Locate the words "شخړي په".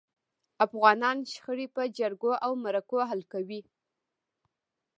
1.33-1.81